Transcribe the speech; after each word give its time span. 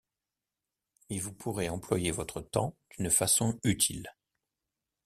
Mais 1.11 1.19
vous 1.19 1.31
pourrez 1.31 1.69
employer 1.69 2.09
votre 2.09 2.41
temps 2.41 2.75
d’une 2.97 3.11
façon 3.11 3.59
utile. 3.63 4.11